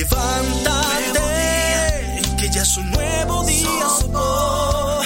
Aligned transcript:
Levántate, 0.00 1.20
que 2.38 2.48
ya 2.48 2.62
es 2.62 2.74
un 2.78 2.90
nuevo 2.90 3.44
día. 3.44 3.86
Sopó, 4.00 5.02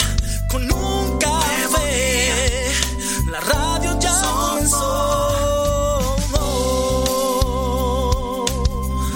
con 0.48 0.70
un 0.70 1.18
café, 1.18 2.70
la 3.28 3.40
radio 3.40 3.98
ya 3.98 4.22
comenzó. 4.22 6.16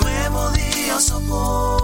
Nuevo 0.00 0.50
día, 0.50 0.98
Sopó. 0.98 1.78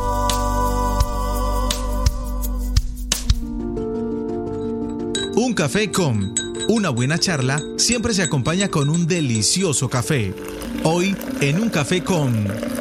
Un 5.37 5.55
café 5.55 5.93
con 5.93 6.35
una 6.69 6.91
buena 6.91 7.17
charla 7.21 7.63
siempre 7.77 8.13
se 8.13 8.23
acompaña 8.23 8.67
con 8.67 8.89
un 8.89 9.07
delicioso 9.07 9.89
café. 9.89 10.35
Hoy 10.83 11.17
en 11.41 11.63
un 11.63 11.71
café 11.71 12.03
con... 12.03 12.74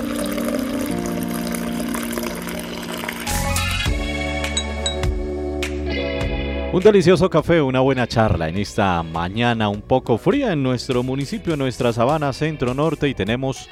Un 6.74 6.82
delicioso 6.82 7.30
café, 7.30 7.62
una 7.62 7.82
buena 7.82 8.08
charla 8.08 8.50
en 8.50 8.58
esta 8.58 9.04
mañana 9.04 9.70
un 9.70 9.84
poco 9.84 10.18
fría 10.18 10.54
en 10.54 10.64
nuestro 10.64 11.04
municipio, 11.04 11.54
en 11.54 11.60
nuestra 11.60 11.94
sabana 11.94 12.34
centro-norte 12.34 13.08
y 13.08 13.14
tenemos 13.14 13.70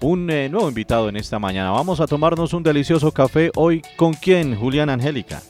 un 0.00 0.30
eh, 0.30 0.48
nuevo 0.48 0.68
invitado 0.68 1.08
en 1.08 1.16
esta 1.16 1.40
mañana. 1.40 1.72
Vamos 1.72 1.98
a 2.00 2.06
tomarnos 2.06 2.52
un 2.52 2.62
delicioso 2.62 3.10
café 3.10 3.50
hoy 3.56 3.82
con 3.96 4.14
quién, 4.14 4.54
Julián 4.54 4.90
Angélica. 4.90 5.42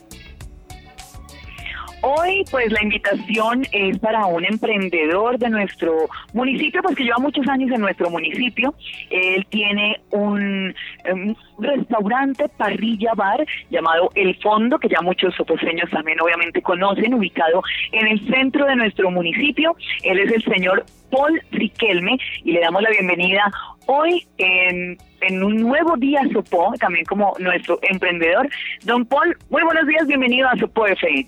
Hoy, 2.03 2.43
pues 2.49 2.71
la 2.71 2.81
invitación 2.81 3.63
es 3.71 3.99
para 3.99 4.25
un 4.25 4.43
emprendedor 4.43 5.37
de 5.37 5.49
nuestro 5.49 6.09
municipio, 6.33 6.81
pues 6.81 6.95
que 6.95 7.03
lleva 7.03 7.19
muchos 7.19 7.47
años 7.47 7.69
en 7.71 7.81
nuestro 7.81 8.09
municipio. 8.09 8.73
Él 9.11 9.45
tiene 9.49 10.01
un, 10.09 10.73
um, 11.11 11.35
restaurante 11.59 12.49
parrilla 12.57 13.13
bar 13.13 13.45
llamado 13.69 14.09
El 14.15 14.35
Fondo, 14.41 14.79
que 14.79 14.89
ya 14.89 15.01
muchos 15.01 15.35
soposeños 15.35 15.91
también 15.91 16.19
obviamente 16.19 16.63
conocen, 16.63 17.13
ubicado 17.13 17.61
en 17.91 18.07
el 18.07 18.19
centro 18.27 18.65
de 18.65 18.75
nuestro 18.75 19.11
municipio. 19.11 19.75
Él 20.01 20.19
es 20.19 20.31
el 20.31 20.43
señor 20.43 20.85
Paul 21.11 21.39
Riquelme 21.51 22.17
y 22.43 22.53
le 22.53 22.61
damos 22.61 22.81
la 22.81 22.89
bienvenida 22.89 23.51
hoy 23.85 24.25
en, 24.39 24.97
en 25.21 25.43
un 25.43 25.57
nuevo 25.57 25.95
día 25.97 26.21
a 26.21 26.33
Sopó, 26.33 26.73
también 26.79 27.05
como 27.05 27.35
nuestro 27.39 27.77
emprendedor. 27.83 28.49
Don 28.85 29.05
Paul, 29.05 29.37
muy 29.51 29.61
buenos 29.61 29.85
días, 29.85 30.07
bienvenido 30.07 30.47
a 30.49 30.57
Sopó 30.57 30.87
FM. 30.87 31.27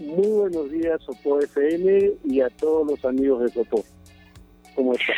Muy 0.00 0.28
buenos 0.28 0.70
días, 0.70 0.98
Sopo 1.02 1.40
FM 1.40 2.12
y 2.24 2.40
a 2.40 2.48
todos 2.48 2.86
los 2.86 3.04
amigos 3.04 3.42
de 3.42 3.48
Sopo. 3.50 3.84
¿Cómo 4.74 4.94
están? 4.94 5.14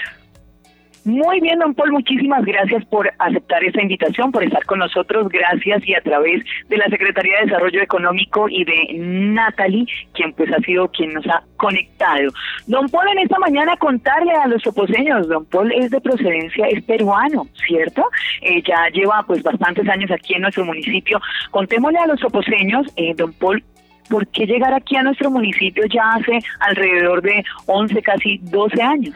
Muy 1.04 1.40
bien, 1.40 1.58
don 1.58 1.74
Paul, 1.74 1.92
muchísimas 1.92 2.44
gracias 2.44 2.84
por 2.86 3.12
aceptar 3.18 3.62
esta 3.64 3.82
invitación, 3.82 4.30
por 4.30 4.42
estar 4.44 4.64
con 4.66 4.80
nosotros. 4.80 5.28
Gracias 5.28 5.86
y 5.86 5.94
a 5.94 6.00
través 6.00 6.44
de 6.68 6.76
la 6.76 6.86
Secretaría 6.86 7.38
de 7.38 7.46
Desarrollo 7.46 7.82
Económico 7.82 8.48
y 8.48 8.64
de 8.64 8.98
Natalie, 8.98 9.86
quien 10.14 10.32
pues 10.32 10.52
ha 10.52 10.60
sido 10.60 10.88
quien 10.88 11.12
nos 11.12 11.26
ha 11.26 11.42
conectado. 11.56 12.30
Don 12.66 12.88
Paul, 12.88 13.08
en 13.08 13.18
esta 13.18 13.38
mañana 13.38 13.76
contarle 13.78 14.32
a 14.32 14.46
los 14.46 14.62
soposeños, 14.62 15.28
don 15.28 15.44
Paul 15.46 15.72
es 15.72 15.90
de 15.90 16.00
procedencia, 16.00 16.66
es 16.68 16.82
peruano, 16.84 17.46
¿cierto? 17.66 18.04
Eh, 18.40 18.62
ya 18.62 18.88
lleva 18.92 19.24
pues 19.26 19.42
bastantes 19.42 19.88
años 19.88 20.10
aquí 20.10 20.34
en 20.34 20.42
nuestro 20.42 20.64
municipio. 20.64 21.20
Contémosle 21.50 21.98
a 21.98 22.06
los 22.06 22.20
soposeños, 22.20 22.86
eh, 22.96 23.12
don 23.16 23.32
Paul, 23.32 23.62
¿por 24.08 24.26
qué 24.28 24.46
llegar 24.46 24.74
aquí 24.74 24.96
a 24.96 25.02
nuestro 25.02 25.30
municipio 25.30 25.84
ya 25.86 26.12
hace 26.14 26.38
alrededor 26.60 27.22
de 27.22 27.44
11, 27.66 28.02
casi 28.02 28.38
12 28.38 28.82
años? 28.82 29.14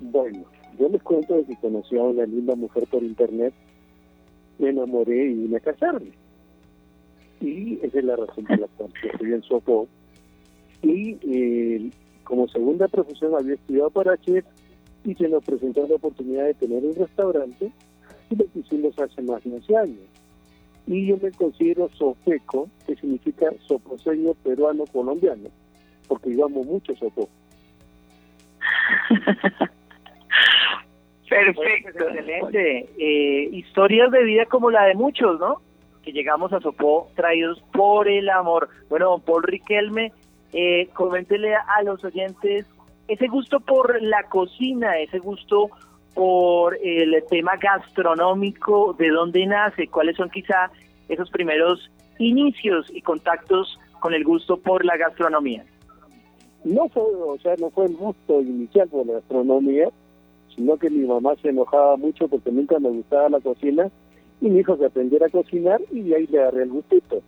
Bueno, 0.00 0.44
yo 0.78 0.88
les 0.88 1.02
cuento 1.02 1.34
de 1.34 1.44
que 1.44 1.56
conocí 1.56 1.96
a 1.96 2.02
una 2.02 2.24
linda 2.26 2.54
mujer 2.54 2.84
por 2.90 3.02
internet, 3.02 3.54
me 4.58 4.70
enamoré 4.70 5.26
y 5.30 5.34
vine 5.34 5.56
a 5.56 5.60
casarme. 5.60 6.10
Y 7.40 7.78
esa 7.82 7.98
es 7.98 8.04
la 8.04 8.16
razón 8.16 8.44
por 8.44 8.58
la 8.58 8.66
cual 8.68 8.90
estoy 9.02 9.32
en 9.32 9.42
Sopo. 9.42 9.88
Y 10.82 11.18
eh, 11.22 11.90
como 12.24 12.48
segunda 12.48 12.88
profesión 12.88 13.34
había 13.34 13.54
estudiado 13.54 13.90
para 13.90 14.16
chef 14.18 14.44
y 15.04 15.14
se 15.14 15.28
nos 15.28 15.44
presentó 15.44 15.86
la 15.86 15.96
oportunidad 15.96 16.44
de 16.44 16.54
tener 16.54 16.84
un 16.84 16.94
restaurante 16.94 17.70
y 18.30 18.36
lo 18.36 18.44
pusimos 18.46 18.98
hace 18.98 19.22
más 19.22 19.42
de 19.44 19.52
11 19.54 19.76
años 19.76 20.23
y 20.86 21.06
yo 21.06 21.16
me 21.20 21.30
considero 21.32 21.88
sofeco, 21.90 22.68
que 22.86 22.94
significa 22.96 23.46
soposeño 23.66 24.34
peruano 24.34 24.84
colombiano, 24.92 25.48
porque 26.08 26.36
yo 26.36 26.46
amo 26.46 26.62
mucho 26.64 26.94
sopo. 26.96 27.28
Perfecto, 31.28 32.08
excelente. 32.08 32.88
Eh, 32.98 33.48
historias 33.52 34.10
de 34.10 34.24
vida 34.24 34.44
como 34.46 34.70
la 34.70 34.84
de 34.84 34.94
muchos, 34.94 35.40
¿no? 35.40 35.62
Que 36.02 36.12
llegamos 36.12 36.52
a 36.52 36.60
Sopó 36.60 37.08
traídos 37.16 37.60
por 37.72 38.08
el 38.08 38.28
amor. 38.28 38.68
Bueno, 38.90 39.10
don 39.10 39.22
Paul 39.22 39.42
Riquelme, 39.42 40.12
eh, 40.52 40.88
coméntele 40.92 41.54
a 41.54 41.82
los 41.82 42.04
oyentes 42.04 42.66
ese 43.08 43.26
gusto 43.28 43.60
por 43.60 44.00
la 44.02 44.24
cocina, 44.24 44.98
ese 44.98 45.18
gusto 45.18 45.70
por 46.14 46.76
el 46.82 47.22
tema 47.28 47.52
gastronómico, 47.56 48.94
de 48.98 49.08
dónde 49.08 49.46
nace, 49.46 49.88
cuáles 49.88 50.16
son 50.16 50.30
quizá 50.30 50.70
esos 51.08 51.30
primeros 51.30 51.90
inicios 52.18 52.86
y 52.94 53.02
contactos 53.02 53.78
con 54.00 54.14
el 54.14 54.24
gusto 54.24 54.56
por 54.56 54.84
la 54.84 54.96
gastronomía. 54.96 55.64
No 56.64 56.88
fue, 56.88 57.02
o 57.02 57.38
sea, 57.38 57.54
no 57.58 57.70
fue 57.70 57.86
el 57.86 57.96
gusto 57.96 58.40
inicial 58.40 58.88
por 58.88 59.06
la 59.06 59.14
gastronomía, 59.14 59.88
sino 60.54 60.76
que 60.76 60.88
mi 60.88 61.06
mamá 61.06 61.34
se 61.42 61.50
enojaba 61.50 61.96
mucho 61.96 62.28
porque 62.28 62.50
nunca 62.50 62.78
me 62.78 62.90
gustaba 62.90 63.28
la 63.28 63.40
cocina 63.40 63.90
y 64.40 64.48
mi 64.48 64.60
hijo 64.60 64.76
se 64.76 64.86
aprendiera 64.86 65.26
a 65.26 65.30
cocinar 65.30 65.80
y 65.90 66.02
de 66.02 66.16
ahí 66.16 66.26
le 66.26 66.40
agarré 66.40 66.62
el 66.62 66.70
gustito. 66.70 67.22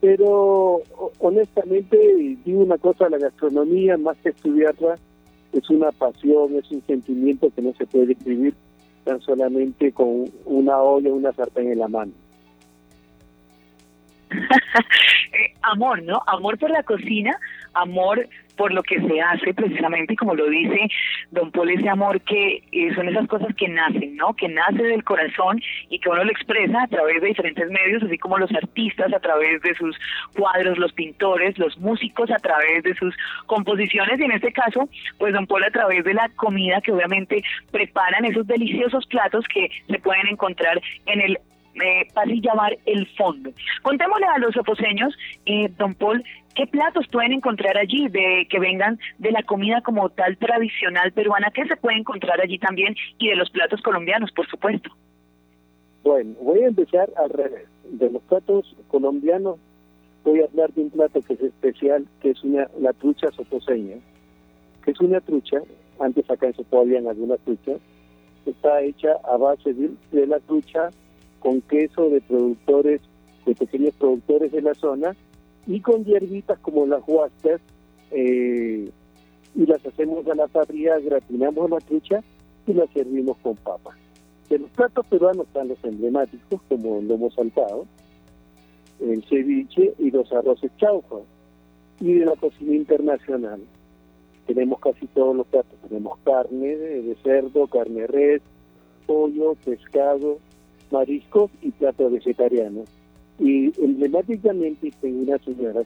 Pero 0.00 0.82
honestamente 1.18 1.98
digo 2.44 2.62
una 2.62 2.78
cosa, 2.78 3.08
la 3.08 3.18
gastronomía 3.18 3.96
más 3.96 4.16
que 4.18 4.30
estudiarla 4.30 4.98
es 5.52 5.70
una 5.70 5.90
pasión, 5.92 6.56
es 6.56 6.70
un 6.70 6.82
sentimiento 6.82 7.50
que 7.54 7.62
no 7.62 7.72
se 7.74 7.86
puede 7.86 8.06
describir 8.06 8.54
tan 9.04 9.20
solamente 9.20 9.92
con 9.92 10.24
una 10.44 10.78
olla, 10.78 11.10
una 11.12 11.32
sartén 11.32 11.72
en 11.72 11.78
la 11.78 11.88
mano. 11.88 12.12
Eh, 15.30 15.52
amor, 15.60 16.02
¿no? 16.02 16.22
Amor 16.26 16.56
por 16.58 16.70
la 16.70 16.82
cocina, 16.82 17.38
amor 17.74 18.26
por 18.56 18.72
lo 18.72 18.82
que 18.82 18.98
se 18.98 19.20
hace 19.20 19.52
precisamente, 19.52 20.16
como 20.16 20.34
lo 20.34 20.48
dice 20.48 20.88
don 21.30 21.50
Paul, 21.50 21.70
ese 21.70 21.88
amor 21.88 22.20
que 22.22 22.62
eh, 22.72 22.94
son 22.94 23.08
esas 23.08 23.26
cosas 23.26 23.54
que 23.54 23.68
nacen, 23.68 24.16
¿no? 24.16 24.34
Que 24.34 24.48
nace 24.48 24.82
del 24.82 25.04
corazón 25.04 25.60
y 25.90 25.98
que 25.98 26.08
uno 26.08 26.24
lo 26.24 26.30
expresa 26.30 26.82
a 26.82 26.86
través 26.86 27.20
de 27.20 27.28
diferentes 27.28 27.70
medios, 27.70 28.02
así 28.02 28.18
como 28.18 28.38
los 28.38 28.50
artistas 28.54 29.12
a 29.12 29.20
través 29.20 29.60
de 29.62 29.74
sus 29.74 29.96
cuadros, 30.36 30.78
los 30.78 30.92
pintores, 30.92 31.58
los 31.58 31.76
músicos 31.78 32.30
a 32.30 32.38
través 32.38 32.82
de 32.82 32.94
sus 32.94 33.14
composiciones 33.46 34.18
y 34.18 34.24
en 34.24 34.32
este 34.32 34.52
caso, 34.52 34.88
pues 35.18 35.34
don 35.34 35.46
Paul 35.46 35.64
a 35.64 35.70
través 35.70 36.04
de 36.04 36.14
la 36.14 36.28
comida 36.30 36.80
que 36.80 36.92
obviamente 36.92 37.42
preparan 37.70 38.24
esos 38.24 38.46
deliciosos 38.46 39.06
platos 39.06 39.44
que 39.52 39.70
se 39.86 39.98
pueden 39.98 40.28
encontrar 40.28 40.80
en 41.06 41.20
el 41.20 41.38
eh, 41.82 42.08
y 42.26 42.40
llamar 42.40 42.76
el 42.86 43.06
fondo. 43.16 43.50
Contémosle 43.82 44.26
a 44.26 44.38
los 44.38 44.56
oposeños, 44.56 45.16
eh, 45.46 45.70
don 45.78 45.94
Paul, 45.94 46.22
qué 46.54 46.66
platos 46.66 47.06
pueden 47.08 47.32
encontrar 47.32 47.76
allí 47.78 48.08
de 48.08 48.46
que 48.50 48.58
vengan 48.58 48.98
de 49.18 49.30
la 49.30 49.42
comida 49.42 49.80
como 49.82 50.08
tal 50.10 50.36
tradicional 50.36 51.12
peruana, 51.12 51.50
qué 51.54 51.66
se 51.66 51.76
puede 51.76 51.98
encontrar 51.98 52.40
allí 52.40 52.58
también 52.58 52.94
y 53.18 53.28
de 53.28 53.36
los 53.36 53.50
platos 53.50 53.80
colombianos, 53.82 54.32
por 54.32 54.46
supuesto. 54.48 54.90
Bueno, 56.02 56.34
voy 56.40 56.60
a 56.60 56.68
empezar 56.68 57.10
al 57.16 57.30
revés. 57.30 57.68
De 57.84 58.10
los 58.10 58.22
platos 58.22 58.76
colombianos 58.88 59.58
voy 60.24 60.40
a 60.40 60.44
hablar 60.44 60.72
de 60.72 60.82
un 60.82 60.90
plato 60.90 61.22
que 61.22 61.34
es 61.34 61.40
especial, 61.40 62.06
que 62.20 62.30
es 62.30 62.42
una 62.42 62.68
la 62.80 62.92
trucha 62.92 63.30
soposeña, 63.32 63.96
que 64.84 64.90
es 64.90 65.00
una 65.00 65.20
trucha, 65.20 65.58
antes 66.00 66.28
acá 66.30 66.46
en 66.46 66.54
Sopo 66.54 66.80
habían 66.80 67.06
algunas 67.06 67.40
truchas, 67.40 67.80
está 68.46 68.82
hecha 68.82 69.12
a 69.24 69.36
base 69.36 69.74
de 69.74 70.26
la 70.26 70.40
trucha 70.40 70.90
con 71.40 71.60
queso 71.62 72.10
de 72.10 72.20
productores, 72.20 73.00
de 73.46 73.54
pequeños 73.54 73.94
productores 73.94 74.52
de 74.52 74.62
la 74.62 74.74
zona, 74.74 75.16
y 75.66 75.80
con 75.80 76.04
hierbitas 76.04 76.58
como 76.60 76.86
las 76.86 77.02
huascas, 77.06 77.60
eh, 78.10 78.90
y 79.54 79.66
las 79.66 79.84
hacemos 79.84 80.26
a 80.28 80.34
la 80.34 80.46
parrilla, 80.46 80.98
gratinamos 80.98 81.70
la 81.70 81.78
trucha 81.78 82.22
y 82.66 82.72
la 82.72 82.86
servimos 82.88 83.36
con 83.38 83.56
papas. 83.56 83.96
De 84.48 84.58
los 84.58 84.70
platos 84.70 85.04
peruanos 85.06 85.46
están 85.46 85.68
los 85.68 85.82
emblemáticos, 85.84 86.60
como 86.68 87.00
el 87.00 87.08
lomo 87.08 87.30
saltado, 87.30 87.86
el 89.00 89.22
ceviche 89.24 89.94
y 89.98 90.10
los 90.10 90.32
arroces 90.32 90.70
chaufa. 90.78 91.16
Y 92.00 92.14
de 92.14 92.26
la 92.26 92.36
cocina 92.36 92.74
internacional 92.74 93.60
tenemos 94.46 94.80
casi 94.80 95.06
todos 95.08 95.36
los 95.36 95.46
platos. 95.48 95.78
Tenemos 95.88 96.18
carne 96.24 96.76
de 96.76 97.16
cerdo, 97.22 97.66
carne 97.66 98.06
res, 98.06 98.40
pollo, 99.06 99.54
pescado, 99.64 100.38
mariscos 100.90 101.50
y 101.62 101.70
platos 101.70 102.12
vegetarianos. 102.12 102.88
Y 103.38 103.72
emblemáticamente 103.82 104.92
tengo 105.00 105.22
una 105.22 105.38
señora 105.38 105.82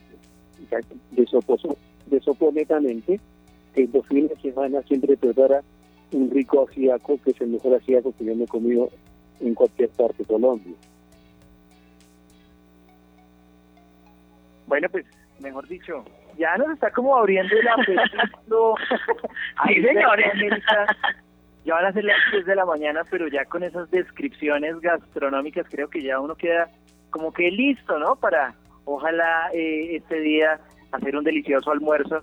de, 1.11 1.27
Soposo, 1.27 1.77
de 2.07 2.21
Soponetamente 2.21 3.21
que 3.75 3.89
los 3.93 4.07
fines 4.07 4.31
de 4.31 4.51
semana 4.51 4.83
siempre 4.83 5.17
prepara 5.17 5.63
un 6.13 6.31
rico 6.31 6.67
ajiaco, 6.69 7.19
que 7.25 7.31
es 7.31 7.41
el 7.41 7.49
mejor 7.49 7.75
ajiaco 7.75 8.15
que 8.19 8.25
yo 8.25 8.35
me 8.35 8.45
he 8.45 8.49
comido 8.49 8.91
en 9.41 9.55
cualquier 9.55 9.89
parte 9.91 10.19
de 10.19 10.25
Colombia. 10.27 10.75
Bueno, 14.67 14.89
pues, 14.91 15.05
mejor 15.41 15.67
dicho, 15.69 16.05
ya 16.39 16.57
nos 16.57 16.71
está 16.71 16.91
como 16.91 17.17
abriendo 17.17 17.55
el 17.55 17.69
apetito. 17.69 18.75
Sí, 19.67 19.83
señores. 19.83 20.33
Ya 21.65 21.75
van 21.75 21.87
a 21.87 21.93
ser 21.93 22.05
las 22.05 22.17
10 22.33 22.47
de 22.47 22.57
la 22.57 22.65
mañana, 22.65 23.03
pero 23.11 23.29
ya 23.29 23.45
con 23.45 23.63
esas 23.63 23.91
descripciones 23.91 24.81
gastronómicas 24.81 25.67
creo 25.71 25.89
que 25.89 26.03
ya 26.03 26.19
uno 26.21 26.35
queda 26.35 26.69
como 27.11 27.33
que 27.33 27.51
listo, 27.51 27.99
¿no? 27.99 28.17
Para, 28.17 28.55
ojalá, 28.85 29.51
eh, 29.53 29.97
este 29.97 30.21
día 30.21 30.61
hacer 30.91 31.17
un 31.17 31.25
delicioso 31.25 31.71
almuerzo. 31.71 32.23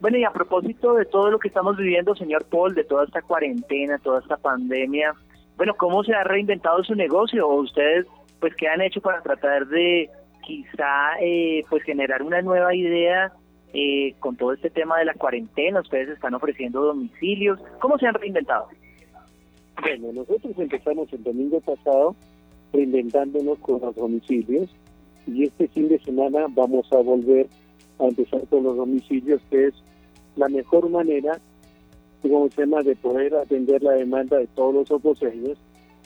Bueno, 0.00 0.16
y 0.16 0.24
a 0.24 0.32
propósito 0.32 0.94
de 0.94 1.04
todo 1.04 1.30
lo 1.30 1.38
que 1.38 1.48
estamos 1.48 1.76
viviendo, 1.76 2.14
señor 2.16 2.46
Paul, 2.46 2.74
de 2.74 2.84
toda 2.84 3.04
esta 3.04 3.22
cuarentena, 3.22 3.98
toda 3.98 4.20
esta 4.20 4.38
pandemia, 4.38 5.14
bueno, 5.60 5.74
¿cómo 5.76 6.02
se 6.04 6.14
ha 6.14 6.24
reinventado 6.24 6.82
su 6.84 6.94
negocio? 6.94 7.46
¿O 7.46 7.60
ustedes, 7.60 8.06
pues, 8.40 8.54
qué 8.56 8.66
han 8.66 8.80
hecho 8.80 9.02
para 9.02 9.20
tratar 9.20 9.66
de 9.66 10.08
quizá, 10.42 11.20
eh, 11.20 11.64
pues, 11.68 11.82
generar 11.82 12.22
una 12.22 12.40
nueva 12.40 12.74
idea 12.74 13.30
eh, 13.74 14.14
con 14.20 14.36
todo 14.36 14.54
este 14.54 14.70
tema 14.70 14.98
de 14.98 15.04
la 15.04 15.12
cuarentena? 15.12 15.80
Ustedes 15.80 16.08
están 16.08 16.32
ofreciendo 16.32 16.80
domicilios. 16.80 17.60
¿Cómo 17.78 17.98
se 17.98 18.06
han 18.06 18.14
reinventado? 18.14 18.68
Bueno, 19.80 20.12
nosotros 20.12 20.52
empezamos 20.58 21.12
el 21.12 21.22
domingo 21.22 21.60
pasado 21.60 22.14
reinventándonos 22.72 23.58
con 23.60 23.80
los 23.80 23.94
domicilios 23.94 24.68
y 25.26 25.44
este 25.44 25.68
fin 25.68 25.88
de 25.88 25.98
semana 26.00 26.46
vamos 26.50 26.92
a 26.92 26.98
volver 26.98 27.48
a 27.98 28.04
empezar 28.04 28.46
con 28.48 28.64
los 28.64 28.76
domicilios, 28.76 29.40
que 29.50 29.68
es 29.68 29.74
la 30.36 30.48
mejor 30.48 30.90
manera, 30.90 31.40
como 32.22 32.48
se 32.50 32.62
llama, 32.62 32.82
de 32.82 32.96
poder 32.96 33.34
atender 33.34 33.82
la 33.82 33.92
demanda 33.92 34.38
de 34.38 34.46
todos 34.48 34.74
los 34.74 34.88
soposeños, 34.88 35.58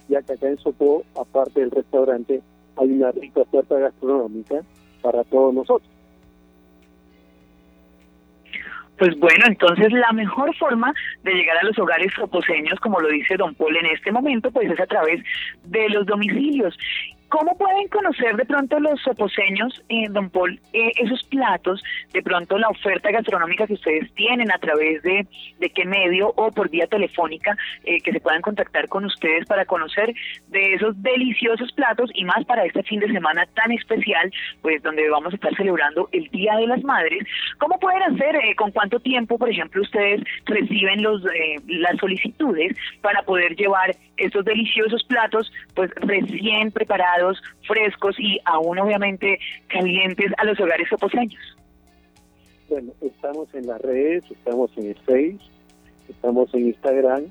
ya 0.08 0.22
que 0.22 0.34
acá 0.34 0.48
en 0.48 0.58
Sopó, 0.58 1.02
aparte 1.16 1.60
del 1.60 1.70
restaurante, 1.70 2.42
hay 2.76 2.90
una 2.92 3.10
rica 3.12 3.40
oferta 3.40 3.78
gastronómica 3.78 4.62
para 5.02 5.24
todos 5.24 5.52
nosotros. 5.52 5.93
Pues 8.98 9.18
bueno, 9.18 9.44
entonces 9.46 9.92
la 9.92 10.12
mejor 10.12 10.54
forma 10.56 10.94
de 11.22 11.34
llegar 11.34 11.58
a 11.58 11.64
los 11.64 11.78
hogares 11.78 12.12
soposeños, 12.14 12.78
como 12.80 13.00
lo 13.00 13.08
dice 13.08 13.36
Don 13.36 13.54
Paul 13.54 13.76
en 13.76 13.86
este 13.86 14.12
momento, 14.12 14.50
pues 14.50 14.70
es 14.70 14.78
a 14.78 14.86
través 14.86 15.20
de 15.64 15.88
los 15.88 16.06
domicilios. 16.06 16.78
¿Cómo 17.34 17.58
pueden 17.58 17.88
conocer 17.88 18.36
de 18.36 18.44
pronto 18.44 18.78
los 18.78 19.00
soposeños, 19.00 19.82
eh, 19.88 20.06
don 20.08 20.30
Paul, 20.30 20.60
eh, 20.72 20.92
esos 21.02 21.20
platos, 21.24 21.82
de 22.12 22.22
pronto 22.22 22.56
la 22.58 22.68
oferta 22.68 23.10
gastronómica 23.10 23.66
que 23.66 23.72
ustedes 23.72 24.14
tienen 24.14 24.52
a 24.52 24.58
través 24.58 25.02
de, 25.02 25.26
de 25.58 25.70
qué 25.70 25.84
medio 25.84 26.28
o 26.36 26.52
por 26.52 26.70
vía 26.70 26.86
telefónica 26.86 27.56
eh, 27.82 28.00
que 28.02 28.12
se 28.12 28.20
puedan 28.20 28.40
contactar 28.40 28.86
con 28.86 29.04
ustedes 29.04 29.46
para 29.46 29.64
conocer 29.64 30.14
de 30.50 30.74
esos 30.74 30.94
deliciosos 31.02 31.72
platos 31.72 32.08
y 32.14 32.24
más 32.24 32.44
para 32.44 32.66
este 32.66 32.84
fin 32.84 33.00
de 33.00 33.10
semana 33.10 33.46
tan 33.46 33.72
especial, 33.72 34.32
pues 34.62 34.80
donde 34.84 35.10
vamos 35.10 35.32
a 35.32 35.36
estar 35.36 35.56
celebrando 35.56 36.08
el 36.12 36.28
Día 36.28 36.54
de 36.54 36.68
las 36.68 36.84
Madres? 36.84 37.24
¿Cómo 37.58 37.80
pueden 37.80 38.02
hacer, 38.04 38.36
eh, 38.36 38.54
con 38.54 38.70
cuánto 38.70 39.00
tiempo, 39.00 39.38
por 39.38 39.50
ejemplo, 39.50 39.82
ustedes 39.82 40.22
reciben 40.44 41.02
los 41.02 41.24
eh, 41.24 41.56
las 41.66 41.96
solicitudes 41.98 42.76
para 43.00 43.22
poder 43.22 43.56
llevar 43.56 43.96
estos 44.18 44.44
deliciosos 44.44 45.02
platos, 45.02 45.52
pues 45.74 45.90
recién 45.96 46.70
preparados? 46.70 47.23
Frescos 47.66 48.16
y 48.18 48.38
aún 48.44 48.78
obviamente 48.78 49.38
calientes 49.68 50.32
a 50.38 50.44
los 50.44 50.58
hogares 50.60 50.88
soposeños. 50.88 51.42
Bueno, 52.68 52.92
estamos 53.00 53.52
en 53.54 53.66
las 53.66 53.80
redes, 53.80 54.24
estamos 54.30 54.70
en 54.76 54.86
el 54.86 54.96
Face, 54.96 55.38
estamos 56.08 56.52
en 56.54 56.68
Instagram 56.68 57.24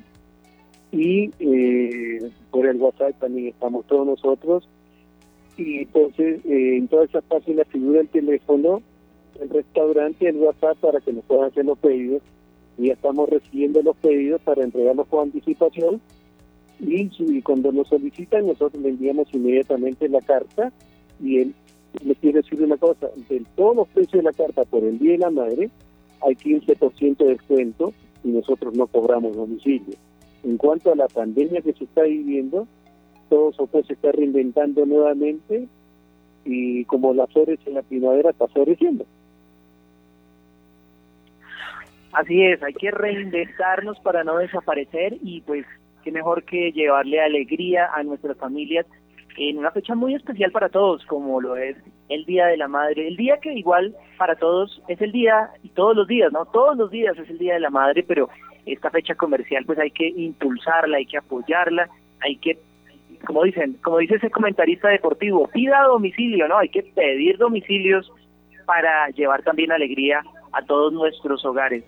y 0.91 1.31
eh, 1.39 2.31
por 2.51 2.67
el 2.67 2.77
WhatsApp 2.77 3.19
también 3.19 3.47
estamos 3.47 3.85
todos 3.87 4.05
nosotros. 4.05 4.67
Y 5.57 5.79
entonces 5.79 6.39
eh, 6.45 6.77
en 6.77 6.87
todas 6.87 7.09
esas 7.09 7.23
páginas 7.23 7.67
figura 7.67 8.01
el 8.01 8.09
teléfono, 8.09 8.81
el 9.41 9.49
restaurante, 9.49 10.29
el 10.29 10.37
WhatsApp 10.37 10.77
para 10.77 10.99
que 11.01 11.13
nos 11.13 11.25
puedan 11.25 11.45
hacer 11.45 11.65
los 11.65 11.77
pedidos. 11.79 12.21
Y 12.77 12.87
ya 12.87 12.93
estamos 12.93 13.29
recibiendo 13.29 13.81
los 13.81 13.95
pedidos 13.97 14.41
para 14.41 14.63
entregarlos 14.63 15.07
con 15.07 15.23
anticipación 15.23 16.01
y, 16.85 17.41
cuando 17.41 17.71
nos 17.71 17.87
solicitan 17.87 18.47
nosotros 18.47 18.81
le 18.81 18.89
enviamos 18.89 19.27
inmediatamente 19.33 20.09
la 20.09 20.21
carta 20.21 20.71
y 21.21 21.39
él 21.39 21.53
le 22.03 22.15
quiere 22.15 22.41
decir 22.41 22.61
una 22.61 22.77
cosa, 22.77 23.09
de 23.29 23.43
todos 23.55 23.75
los 23.75 23.87
precios 23.89 24.23
de 24.23 24.23
la 24.23 24.33
carta 24.33 24.65
por 24.65 24.83
el 24.83 24.97
Día 24.99 25.13
de 25.13 25.17
la 25.19 25.29
Madre 25.29 25.69
hay 26.21 26.35
15% 26.35 27.17
de 27.17 27.25
descuento 27.25 27.93
y 28.23 28.29
nosotros 28.29 28.73
no 28.75 28.87
cobramos 28.87 29.35
domicilio. 29.35 29.95
En 30.43 30.57
cuanto 30.57 30.91
a 30.91 30.95
la 30.95 31.07
pandemia 31.07 31.61
que 31.61 31.73
se 31.73 31.83
está 31.83 32.03
viviendo, 32.03 32.67
todo 33.29 33.49
eso 33.49 33.67
pues 33.67 33.85
se 33.87 33.93
está 33.93 34.11
reinventando 34.11 34.85
nuevamente 34.85 35.67
y 36.45 36.85
como 36.85 37.13
las 37.13 37.31
flores 37.31 37.59
en 37.65 37.75
la 37.75 37.81
primavera 37.81 38.31
está 38.31 38.47
floreciendo. 38.47 39.05
Así 42.13 42.43
es, 42.43 42.61
hay 42.61 42.73
que 42.73 42.91
reinventarnos 42.91 43.99
para 43.99 44.23
no 44.23 44.37
desaparecer 44.37 45.17
y 45.21 45.41
pues 45.41 45.65
qué 46.03 46.11
mejor 46.11 46.43
que 46.43 46.71
llevarle 46.71 47.21
alegría 47.21 47.89
a 47.93 48.03
nuestras 48.03 48.37
familias 48.37 48.85
en 49.37 49.57
una 49.57 49.71
fecha 49.71 49.95
muy 49.95 50.13
especial 50.13 50.51
para 50.51 50.69
todos, 50.69 51.05
como 51.05 51.41
lo 51.41 51.55
es 51.55 51.75
el 52.09 52.25
Día 52.25 52.47
de 52.47 52.57
la 52.57 52.67
Madre, 52.67 53.07
el 53.07 53.17
día 53.17 53.37
que 53.41 53.53
igual 53.53 53.95
para 54.17 54.35
todos 54.35 54.81
es 54.87 55.01
el 55.01 55.11
día, 55.11 55.49
y 55.63 55.69
todos 55.69 55.95
los 55.95 56.07
días, 56.07 56.31
¿no? 56.31 56.45
Todos 56.45 56.77
los 56.77 56.91
días 56.91 57.17
es 57.17 57.29
el 57.29 57.39
Día 57.39 57.55
de 57.55 57.59
la 57.59 57.69
Madre, 57.69 58.03
pero 58.07 58.29
esta 58.65 58.89
fecha 58.91 59.15
comercial 59.15 59.65
pues 59.65 59.79
hay 59.79 59.91
que 59.91 60.07
impulsarla, 60.07 60.97
hay 60.97 61.05
que 61.05 61.17
apoyarla, 61.17 61.89
hay 62.21 62.37
que, 62.37 62.57
como 63.25 63.43
dicen, 63.43 63.77
como 63.83 63.97
dice 63.97 64.15
ese 64.15 64.29
comentarista 64.29 64.89
deportivo, 64.89 65.47
pida 65.47 65.83
domicilio, 65.83 66.47
¿no? 66.47 66.57
Hay 66.57 66.69
que 66.69 66.83
pedir 66.83 67.37
domicilios 67.37 68.11
para 68.65 69.09
llevar 69.09 69.43
también 69.43 69.71
alegría 69.71 70.21
a 70.51 70.61
todos 70.63 70.93
nuestros 70.93 71.43
hogares. 71.43 71.83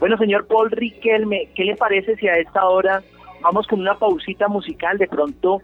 Bueno, 0.00 0.16
señor 0.16 0.46
Paul 0.46 0.70
Riquelme, 0.70 1.48
¿qué 1.54 1.64
le 1.64 1.76
parece 1.76 2.16
si 2.16 2.28
a 2.28 2.34
esta 2.34 2.68
hora 2.68 3.02
vamos 3.42 3.66
con 3.66 3.80
una 3.80 3.98
pausita 3.98 4.48
musical, 4.48 4.98
de 4.98 5.06
pronto, 5.06 5.60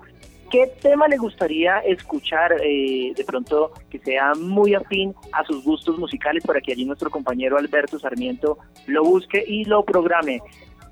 ¿qué 0.50 0.70
tema 0.80 1.08
le 1.08 1.16
gustaría 1.16 1.78
escuchar 1.80 2.52
eh, 2.62 3.12
de 3.16 3.24
pronto 3.24 3.72
que 3.90 3.98
sea 3.98 4.32
muy 4.34 4.74
afín 4.74 5.14
a 5.32 5.44
sus 5.44 5.64
gustos 5.64 5.98
musicales 5.98 6.44
para 6.44 6.60
que 6.60 6.72
allí 6.72 6.84
nuestro 6.84 7.10
compañero 7.10 7.58
Alberto 7.58 7.98
Sarmiento 7.98 8.58
lo 8.86 9.04
busque 9.04 9.44
y 9.46 9.64
lo 9.64 9.84
programe? 9.84 10.40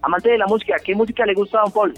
Amante 0.03 0.31
de 0.31 0.39
la 0.39 0.47
música, 0.47 0.77
¿qué 0.85 0.95
música 0.95 1.25
le 1.27 1.35
gusta 1.35 1.59
a 1.59 1.63
Don 1.63 1.73
Paul? 1.73 1.95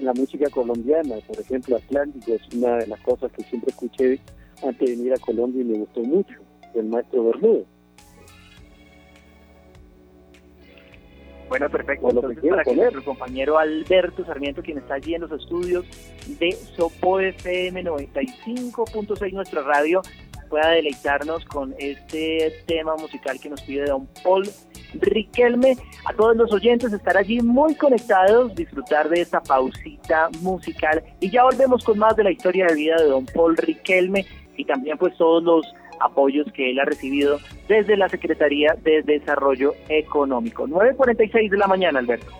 La 0.00 0.12
música 0.12 0.48
colombiana, 0.50 1.16
por 1.26 1.40
ejemplo, 1.40 1.76
Atlántico 1.76 2.32
es 2.32 2.42
una 2.54 2.78
de 2.78 2.86
las 2.88 3.00
cosas 3.00 3.30
que 3.32 3.42
siempre 3.44 3.70
escuché 3.70 4.20
antes 4.62 4.88
de 4.88 4.96
venir 4.96 5.12
a 5.14 5.18
Colombia 5.18 5.62
y 5.62 5.64
me 5.64 5.78
gustó 5.78 6.00
mucho, 6.00 6.34
del 6.74 6.86
maestro 6.86 7.24
Bermúdez. 7.24 7.66
Bueno, 11.54 11.70
perfecto. 11.70 12.10
Entonces, 12.10 12.50
para 12.50 12.64
que 12.64 12.74
nuestro 12.74 13.04
compañero 13.04 13.56
Alberto 13.56 14.24
Sarmiento, 14.24 14.60
quien 14.60 14.78
está 14.78 14.94
allí 14.94 15.14
en 15.14 15.20
los 15.20 15.30
estudios 15.30 15.84
de 16.26 16.50
Sopo 16.50 17.20
FM 17.20 17.84
95.6, 17.84 19.32
nuestra 19.32 19.62
radio, 19.62 20.02
pueda 20.50 20.70
deleitarnos 20.70 21.44
con 21.44 21.72
este 21.78 22.52
tema 22.66 22.96
musical 22.96 23.38
que 23.38 23.50
nos 23.50 23.62
pide 23.62 23.84
Don 23.84 24.08
Paul 24.24 24.50
Riquelme. 24.94 25.76
A 26.06 26.12
todos 26.14 26.36
los 26.36 26.52
oyentes 26.52 26.92
estar 26.92 27.16
allí 27.16 27.40
muy 27.40 27.76
conectados, 27.76 28.52
disfrutar 28.56 29.08
de 29.08 29.20
esta 29.20 29.40
pausita 29.40 30.30
musical 30.40 31.04
y 31.20 31.30
ya 31.30 31.44
volvemos 31.44 31.84
con 31.84 32.00
más 32.00 32.16
de 32.16 32.24
la 32.24 32.32
historia 32.32 32.66
de 32.66 32.74
vida 32.74 32.96
de 32.96 33.06
Don 33.06 33.26
Paul 33.26 33.56
Riquelme 33.56 34.26
y 34.56 34.64
también 34.64 34.98
pues 34.98 35.16
todos 35.16 35.40
los 35.44 35.72
apoyos 36.00 36.50
que 36.52 36.70
él 36.70 36.80
ha 36.80 36.84
recibido 36.84 37.38
desde 37.68 37.96
la 37.96 38.08
Secretaría 38.08 38.74
de 38.82 39.02
Desarrollo 39.02 39.74
Económico. 39.88 40.66
9.46 40.66 41.50
de 41.50 41.56
la 41.56 41.66
mañana, 41.66 41.98
Alberto. 41.98 42.32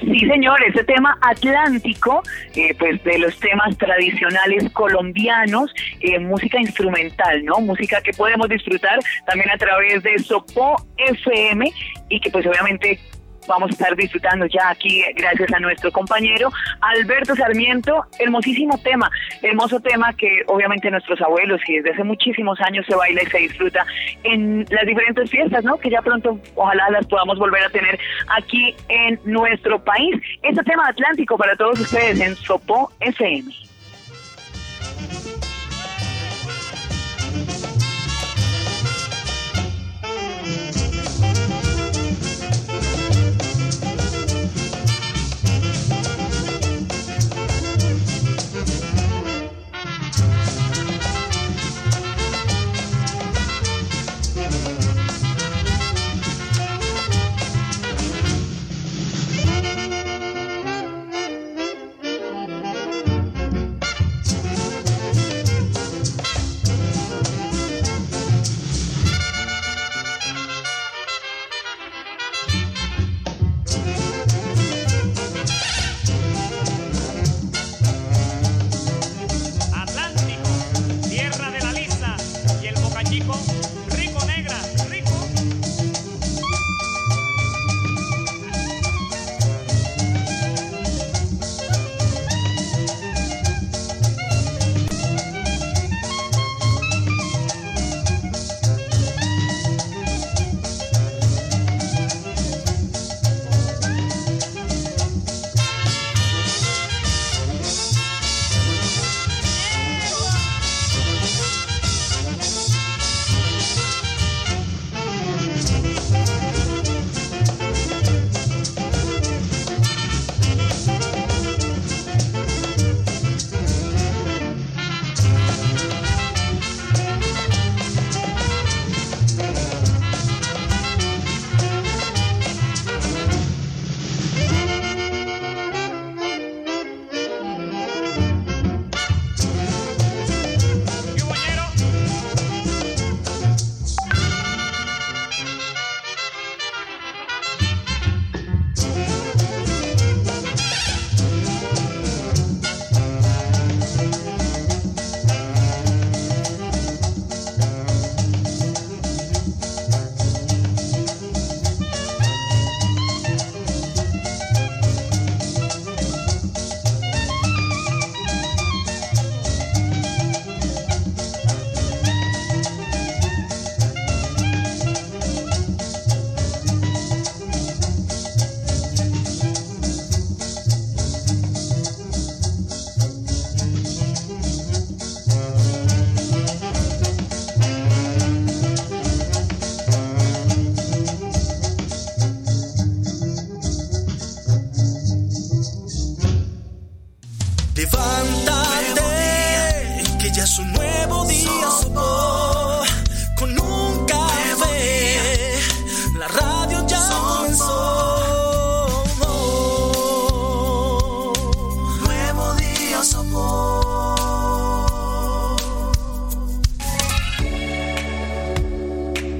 Sí, 0.00 0.20
señor, 0.20 0.62
ese 0.64 0.84
tema 0.84 1.16
atlántico, 1.20 2.22
eh, 2.54 2.74
pues 2.78 3.02
de 3.04 3.18
los 3.18 3.38
temas 3.38 3.76
tradicionales 3.78 4.70
colombianos, 4.72 5.72
eh, 6.00 6.18
música 6.18 6.60
instrumental, 6.60 7.44
¿no? 7.44 7.60
Música 7.60 8.00
que 8.02 8.12
podemos 8.12 8.48
disfrutar 8.48 8.98
también 9.26 9.50
a 9.50 9.56
través 9.56 10.02
de 10.02 10.18
Sopo 10.18 10.76
FM 10.96 11.70
y 12.08 12.20
que 12.20 12.30
pues 12.30 12.46
obviamente 12.46 12.98
vamos 13.46 13.70
a 13.70 13.72
estar 13.72 13.96
disfrutando 13.96 14.46
ya 14.46 14.70
aquí 14.70 15.02
gracias 15.16 15.52
a 15.52 15.60
nuestro 15.60 15.90
compañero 15.92 16.50
Alberto 16.80 17.34
Sarmiento. 17.34 18.04
Hermosísimo 18.18 18.78
tema, 18.78 19.10
hermoso 19.42 19.80
tema 19.80 20.12
que 20.12 20.42
obviamente 20.46 20.90
nuestros 20.90 21.20
abuelos 21.20 21.60
y 21.68 21.76
desde 21.76 21.92
hace 21.92 22.04
muchísimos 22.04 22.60
años 22.60 22.86
se 22.86 22.94
baila 22.94 23.22
y 23.22 23.26
se 23.26 23.38
disfruta 23.38 23.86
en 24.22 24.66
las 24.70 24.86
diferentes 24.86 25.30
fiestas, 25.30 25.64
¿no? 25.64 25.76
Que 25.78 25.90
ya 25.90 26.02
pronto 26.02 26.38
ojalá 26.54 26.90
las 26.90 27.06
podamos 27.06 27.38
volver 27.38 27.64
a 27.64 27.70
tener 27.70 27.98
aquí 28.36 28.74
en 28.88 29.20
nuestro 29.24 29.82
país. 29.82 30.16
Este 30.42 30.62
tema 30.62 30.88
atlántico 30.88 31.36
para 31.36 31.56
todos 31.56 31.80
ustedes 31.80 32.20
en 32.20 32.34
Sopo 32.36 32.90
FM. 33.00 33.73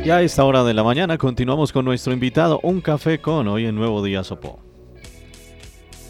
Y 0.05 0.11
a 0.11 0.21
esta 0.21 0.45
hora 0.45 0.65
de 0.65 0.75
la 0.75 0.85
mañana 0.85 1.17
continuamos 1.17 1.73
con 1.73 1.87
nuestro 1.87 2.13
invitado 2.13 2.61
Un 2.63 2.83
Café 2.83 3.23
con 3.23 3.49
hoy 3.49 3.65
en 3.65 3.75
Nuevo 3.75 4.05
Día 4.05 4.23
Sopó. 4.23 4.61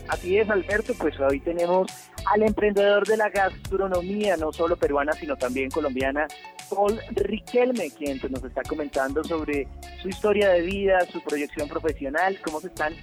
Así 0.08 0.36
es, 0.36 0.50
Alberto, 0.50 0.94
pues 0.98 1.14
hoy 1.20 1.38
tenemos 1.38 1.86
al 2.26 2.42
emprendedor 2.42 3.06
de 3.06 3.16
la 3.16 3.30
gastronomía, 3.30 4.36
no 4.36 4.52
solo 4.52 4.74
peruana, 4.74 5.12
sino 5.12 5.36
también 5.36 5.70
colombiana, 5.70 6.26
Paul 6.68 6.98
Riquelme, 7.12 7.88
quien 7.92 8.18
pues, 8.18 8.32
nos 8.32 8.42
está 8.42 8.62
comentando 8.62 9.22
sobre 9.22 9.68
su 10.02 10.08
historia 10.08 10.48
de 10.48 10.62
vida, 10.62 10.98
su 11.12 11.22
proyección 11.22 11.68
profesional, 11.68 12.36
cómo 12.44 12.60
se 12.60 12.66
están 12.66 12.94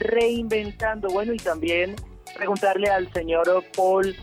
reinventando. 0.00 1.10
Bueno, 1.10 1.32
y 1.32 1.36
también 1.36 1.94
preguntarle 2.36 2.88
al 2.88 3.12
señor 3.12 3.46
Paul, 3.76 4.16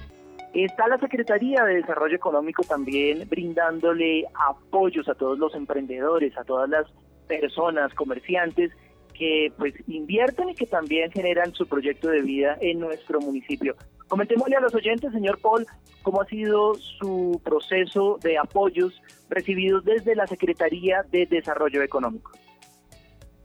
está 0.53 0.87
la 0.87 0.97
Secretaría 0.97 1.63
de 1.63 1.75
Desarrollo 1.75 2.15
Económico 2.15 2.63
también 2.63 3.27
brindándole 3.29 4.25
apoyos 4.47 5.07
a 5.09 5.15
todos 5.15 5.37
los 5.37 5.53
emprendedores, 5.55 6.37
a 6.37 6.43
todas 6.43 6.69
las 6.69 6.87
personas, 7.27 7.93
comerciantes, 7.93 8.71
que 9.13 9.51
pues 9.57 9.73
invierten 9.87 10.49
y 10.49 10.55
que 10.55 10.67
también 10.67 11.11
generan 11.11 11.53
su 11.53 11.67
proyecto 11.67 12.09
de 12.09 12.21
vida 12.21 12.57
en 12.61 12.79
nuestro 12.79 13.19
municipio. 13.19 13.75
Comentémosle 14.07 14.55
a 14.55 14.61
los 14.61 14.73
oyentes, 14.73 15.11
señor 15.11 15.39
Paul, 15.41 15.65
cómo 16.03 16.21
ha 16.21 16.25
sido 16.25 16.75
su 16.75 17.41
proceso 17.43 18.19
de 18.21 18.37
apoyos 18.37 19.01
recibidos 19.29 19.83
desde 19.83 20.15
la 20.15 20.27
Secretaría 20.27 21.03
de 21.11 21.25
Desarrollo 21.25 21.81
Económico. 21.81 22.31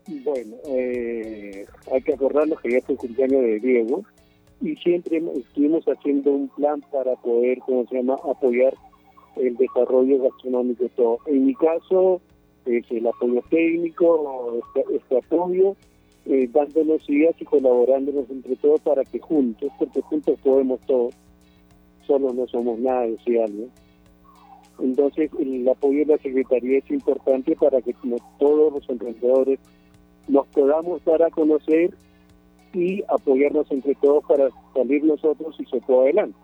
Bueno, 0.06 0.56
eh, 0.68 1.66
hay 1.92 2.02
que 2.02 2.14
acordarnos 2.14 2.61
que 2.61 2.73
ya 2.73 2.80
fue 2.85 2.94
el 2.94 2.99
cumpleaños 2.99 3.40
de 3.40 3.61
Diego 3.61 4.04
y 4.62 4.76
siempre 4.76 5.21
estuvimos 5.37 5.85
haciendo 5.87 6.31
un 6.31 6.49
plan 6.49 6.81
para 6.92 7.16
poder, 7.16 7.59
¿cómo 7.61 7.85
se 7.87 7.97
llama?, 7.97 8.16
apoyar 8.25 8.75
el 9.37 9.57
desarrollo 9.57 10.23
gastronómico 10.23 10.85
y 10.85 10.88
todo. 10.90 11.19
En 11.26 11.47
mi 11.47 11.54
caso, 11.54 12.21
el 12.66 13.07
apoyo 13.07 13.42
técnico, 13.50 14.61
este, 14.76 14.97
este 14.97 15.19
apoyo, 15.19 15.75
eh, 16.26 16.49
dándonos 16.52 17.09
ideas 17.11 17.35
y 17.40 17.45
colaborándonos 17.45 18.31
entre 18.31 18.54
todos 18.57 18.81
para 18.83 19.04
que 19.04 19.19
juntos, 19.19 19.73
porque 19.78 20.00
juntos 20.02 20.38
podemos 20.42 20.81
todos, 20.83 21.14
solo 22.07 22.33
no 22.33 22.47
somos 22.47 22.78
nada, 22.78 23.07
decía 23.07 23.45
alguien. 23.45 23.71
Entonces, 24.78 25.31
el 25.38 25.69
apoyo 25.69 26.00
de 26.00 26.07
la 26.07 26.19
Secretaría 26.19 26.78
es 26.78 26.90
importante 26.90 27.57
para 27.57 27.83
que 27.83 27.95
como 27.95 28.16
todos 28.38 28.73
los 28.73 28.88
emprendedores 28.88 29.59
nos 30.28 30.47
podamos 30.49 31.04
dar 31.04 31.23
a 31.23 31.31
conocer 31.31 31.95
y 32.74 33.02
apoyarnos 33.08 33.70
entre 33.70 33.94
todos 33.96 34.24
para 34.24 34.48
salir 34.74 35.04
nosotros 35.04 35.56
y 35.58 35.64
se 35.66 35.80
pueda 35.80 36.02
adelante. 36.02 36.38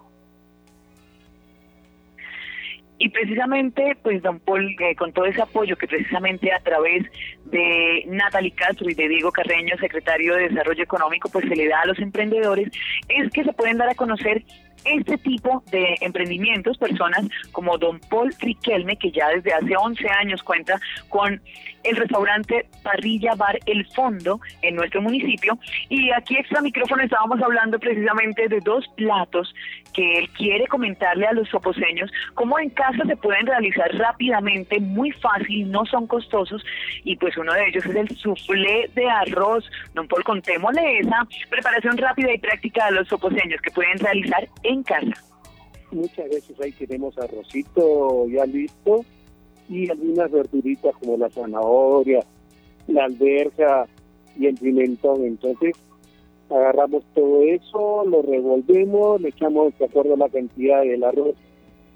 Y 3.01 3.11
precisamente, 3.11 3.97
pues, 4.03 4.23
don 4.23 4.41
Paul, 4.41 4.75
eh, 4.81 4.97
con 4.97 5.13
todo 5.13 5.27
ese 5.27 5.41
apoyo 5.41 5.77
que 5.77 5.87
precisamente 5.87 6.53
a 6.53 6.59
través 6.59 7.05
de 7.45 8.05
Natalie 8.09 8.51
Castro 8.51 8.91
y 8.91 8.95
de 8.95 9.09
Diego 9.09 9.31
Carreño, 9.31 9.77
secretario 9.79 10.35
de 10.35 10.49
Desarrollo 10.49 10.83
Económico, 10.83 11.29
pues 11.29 11.49
se 11.49 11.55
le 11.55 11.69
da 11.69 11.83
a 11.83 11.87
los 11.87 11.99
emprendedores, 12.01 12.71
es 13.09 13.31
que 13.31 13.45
se 13.45 13.53
pueden 13.53 13.79
dar 13.79 13.89
a 13.89 13.95
conocer 13.95 14.43
este 14.95 15.19
tipo 15.19 15.63
de 15.71 15.97
emprendimientos, 16.01 16.79
personas 16.79 17.27
como 17.53 17.79
don 17.79 18.01
Paul 18.11 18.35
Riquelme, 18.41 18.97
que 18.97 19.11
ya 19.11 19.29
desde 19.29 19.53
hace 19.53 19.77
11 19.77 20.09
años 20.09 20.43
cuenta 20.43 20.81
con 21.09 21.41
el 21.85 21.97
restaurante 21.97 22.67
Parrilla 22.83 23.35
Bar 23.35 23.59
El 23.67 23.87
Fondo 23.95 24.41
en 24.63 24.77
nuestro 24.77 25.01
municipio. 25.01 25.59
Y 25.89 26.11
aquí 26.11 26.37
extra 26.37 26.61
micrófono 26.61 27.03
estábamos 27.03 27.41
hablando 27.43 27.79
precisamente 27.79 28.49
de 28.49 28.61
dos 28.61 28.87
platos 28.97 29.55
que 29.95 30.19
él 30.19 30.29
quiere 30.31 30.67
comentarle 30.67 31.27
a 31.27 31.33
los 31.33 31.49
soposeños, 31.49 32.11
cómo 32.35 32.59
en 32.59 32.71
casa 32.71 33.05
se 33.07 33.17
pueden 33.17 33.47
realizar 33.47 33.91
rápidamente, 33.97 34.79
muy 34.81 35.11
fácil, 35.13 35.71
no 35.71 35.85
son 35.87 36.07
costosos, 36.07 36.65
y 37.05 37.17
pues 37.17 37.37
uno 37.37 37.53
de 37.53 37.69
ellos 37.69 37.85
es 37.87 37.97
el 37.97 38.17
soufflé 38.17 38.91
de 38.95 39.09
arroz. 39.09 39.69
Don 39.95 40.07
Paul, 40.07 40.25
contémosle 40.25 41.01
esa 41.01 41.27
preparación 41.51 41.97
rápida 41.97 42.33
y 42.33 42.39
práctica 42.39 42.87
a 42.87 42.91
los 42.91 43.09
soposeños 43.09 43.61
que 43.61 43.71
pueden 43.71 43.99
realizar 43.99 44.49
en 44.63 44.78
casa. 44.83 45.25
Muchas 45.91 46.29
veces 46.29 46.61
ahí 46.61 46.73
tenemos 46.73 47.17
arrocito 47.19 48.27
ya 48.29 48.45
listo 48.45 49.05
y 49.69 49.91
algunas 49.91 50.31
verduritas 50.31 50.95
como 50.97 51.17
la 51.17 51.31
zanahoria, 51.31 52.21
la 52.87 53.05
alberja 53.05 53.87
y 54.39 54.47
el 54.47 54.55
pimentón. 54.57 55.25
Entonces, 55.25 55.77
agarramos 56.51 57.05
todo 57.15 57.43
eso, 57.43 58.05
lo 58.07 58.23
revolvemos, 58.23 59.21
le 59.21 59.31
echamos 59.31 59.77
de 59.79 59.85
acuerdo 59.85 60.15
a 60.15 60.19
la 60.19 60.29
cantidad 60.29 60.83
del 60.83 61.05
arroz 61.05 61.35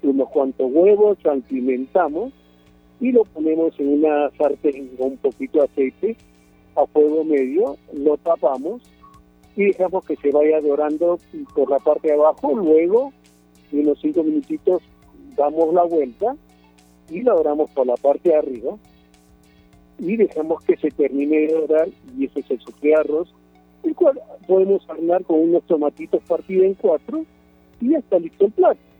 unos 0.03 0.29
cuantos 0.29 0.69
huevos, 0.71 1.17
salpimentamos 1.23 2.33
y 2.99 3.11
lo 3.11 3.23
ponemos 3.25 3.77
en 3.79 4.03
una 4.03 4.29
sartén 4.37 4.89
con 4.97 5.11
un 5.11 5.17
poquito 5.17 5.59
de 5.59 5.65
aceite 5.65 6.17
a 6.75 6.85
fuego 6.87 7.23
medio, 7.23 7.77
lo 7.93 8.17
tapamos 8.17 8.81
y 9.55 9.65
dejamos 9.65 10.05
que 10.05 10.15
se 10.15 10.31
vaya 10.31 10.59
dorando 10.61 11.19
por 11.53 11.69
la 11.69 11.79
parte 11.79 12.07
de 12.07 12.13
abajo, 12.13 12.55
luego 12.55 13.13
en 13.71 13.81
unos 13.81 13.99
cinco 14.01 14.23
minutitos 14.23 14.81
damos 15.35 15.73
la 15.73 15.83
vuelta 15.83 16.35
y 17.09 17.21
la 17.21 17.33
doramos 17.33 17.69
por 17.71 17.85
la 17.85 17.95
parte 17.95 18.29
de 18.29 18.35
arriba 18.35 18.77
y 19.99 20.17
dejamos 20.17 20.63
que 20.63 20.75
se 20.77 20.89
termine 20.89 21.37
de 21.37 21.53
dorar 21.53 21.87
y 22.17 22.25
ese 22.25 22.39
es 22.39 22.51
el 22.51 22.59
sofrito 22.59 22.87
de 22.87 22.95
arroz, 22.95 23.33
el 23.83 23.95
cual 23.95 24.19
podemos 24.47 24.87
armar 24.89 25.23
con 25.23 25.39
unos 25.39 25.63
tomatitos 25.63 26.21
partidos 26.23 26.65
en 26.65 26.73
cuatro 26.75 27.25
y 27.79 27.91
ya 27.91 27.99
está 27.99 28.19
listo 28.19 28.45
el 28.45 28.51
plato. 28.51 28.92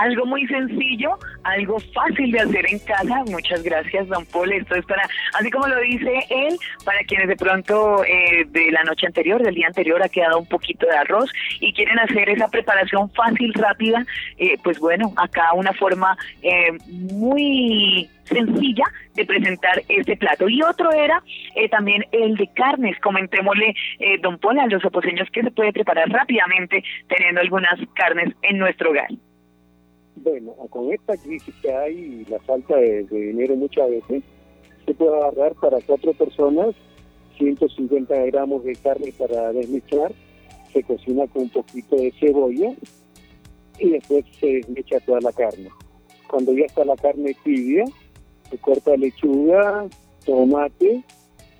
Algo 0.00 0.24
muy 0.24 0.46
sencillo, 0.46 1.18
algo 1.44 1.78
fácil 1.92 2.32
de 2.32 2.40
hacer 2.40 2.64
en 2.70 2.78
casa. 2.78 3.22
Muchas 3.26 3.62
gracias, 3.62 4.08
don 4.08 4.24
Paul. 4.26 4.50
Esto 4.50 4.76
es 4.76 4.86
para, 4.86 5.02
así 5.38 5.50
como 5.50 5.66
lo 5.66 5.78
dice 5.80 6.20
él, 6.30 6.56
para 6.86 7.00
quienes 7.04 7.28
de 7.28 7.36
pronto 7.36 8.02
eh, 8.04 8.46
de 8.48 8.70
la 8.72 8.82
noche 8.84 9.06
anterior, 9.06 9.42
del 9.42 9.54
día 9.54 9.66
anterior, 9.66 10.02
ha 10.02 10.08
quedado 10.08 10.38
un 10.38 10.46
poquito 10.46 10.86
de 10.86 10.96
arroz 10.96 11.30
y 11.60 11.74
quieren 11.74 11.98
hacer 11.98 12.30
esa 12.30 12.48
preparación 12.48 13.10
fácil, 13.10 13.52
rápida. 13.52 14.06
eh, 14.38 14.56
pues 14.64 14.78
bueno, 14.78 15.12
acá 15.16 15.52
una 15.52 15.74
forma 15.74 16.16
eh, 16.42 16.72
muy 16.88 18.08
sencilla 18.24 18.84
de 19.14 19.26
presentar 19.26 19.82
este 19.88 20.16
plato. 20.16 20.48
Y 20.48 20.62
otro 20.62 20.90
era 20.92 21.22
eh, 21.54 21.68
también 21.68 22.04
el 22.12 22.36
de 22.36 22.48
carnes. 22.54 22.98
Comentémosle, 23.00 23.74
eh, 23.98 24.18
don 24.22 24.38
Paul, 24.38 24.60
a 24.60 24.66
los 24.66 24.84
oposeños 24.84 25.28
que 25.30 25.42
se 25.42 25.50
puede 25.50 25.72
preparar 25.72 26.08
rápidamente 26.08 26.82
teniendo 27.08 27.40
algunas 27.40 27.78
carnes 27.94 28.34
en 28.42 28.58
nuestro 28.58 28.90
hogar. 28.90 29.08
Bueno, 30.16 30.52
con 30.70 30.92
esta 30.92 31.16
crisis 31.16 31.54
que 31.62 31.72
hay 31.72 31.94
y 31.94 32.24
la 32.30 32.38
falta 32.40 32.76
de, 32.76 33.04
dinero 33.04 33.56
muchas 33.56 33.88
veces, 33.88 34.22
se 34.84 34.94
puede 34.94 35.16
agarrar 35.16 35.54
para 35.54 35.80
cuatro 35.80 36.12
personas 36.14 36.74
150 37.38 38.14
gramos 38.26 38.64
de 38.64 38.74
carne 38.76 39.12
para 39.16 39.52
desmechar, 39.52 40.12
se 40.72 40.82
cocina 40.82 41.26
con 41.28 41.42
un 41.42 41.48
poquito 41.48 41.96
de 41.96 42.12
cebolla 42.20 42.74
y 43.78 43.90
después 43.90 44.24
se 44.38 44.46
desmecha 44.46 45.00
toda 45.00 45.20
la 45.20 45.32
carne. 45.32 45.70
Cuando 46.28 46.52
ya 46.52 46.66
está 46.66 46.84
la 46.84 46.96
carne 46.96 47.34
tibia, 47.42 47.84
se 48.50 48.58
corta 48.58 48.96
lechuga, 48.96 49.88
tomate, 50.26 51.02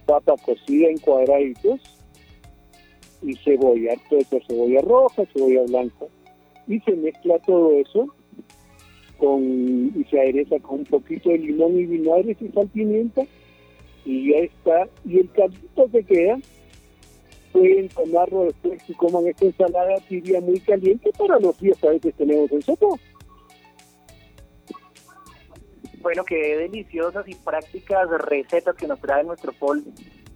papa 0.04 0.34
cocida 0.44 0.88
en 0.88 0.98
cuadraditos 0.98 1.80
y 3.22 3.34
cebolla, 3.36 3.94
ser 4.08 4.24
cebolla 4.46 4.80
roja, 4.82 5.24
cebolla 5.32 5.62
blanca, 5.62 6.06
y 6.68 6.78
se 6.80 6.92
mezcla 6.92 7.38
todo 7.38 7.72
eso 7.72 8.14
con 9.20 9.92
y 9.94 10.04
se 10.10 10.18
adereza 10.18 10.58
con 10.60 10.80
un 10.80 10.86
poquito 10.86 11.28
de 11.28 11.38
limón 11.38 11.78
y 11.78 11.84
vinagre 11.84 12.36
y 12.40 12.48
sal 12.48 12.68
pimienta 12.68 13.22
y 14.04 14.32
ya 14.32 14.38
está 14.38 14.88
y 15.04 15.18
el 15.20 15.30
caldito 15.30 15.90
que 15.92 16.02
queda 16.04 16.38
pueden 17.52 17.88
tomarlo 17.88 18.44
después 18.44 18.82
y 18.88 18.94
coman 18.94 19.26
esta 19.26 19.44
ensalada 19.44 19.96
tibia 20.08 20.40
muy 20.40 20.58
caliente 20.60 21.10
para 21.18 21.38
los 21.38 21.58
días 21.60 21.82
a 21.84 21.90
veces 21.90 22.14
tenemos 22.14 22.50
en 22.50 22.62
sopa 22.62 22.86
Bueno, 26.00 26.24
qué 26.24 26.56
deliciosas 26.56 27.28
y 27.28 27.34
prácticas 27.34 28.08
recetas 28.26 28.74
que 28.74 28.86
nos 28.86 29.00
trae 29.00 29.22
nuestro 29.22 29.52
Paul 29.52 29.84